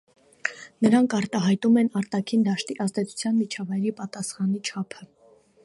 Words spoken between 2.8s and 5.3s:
ազդեցության միջավայրի պատասխանի չափը։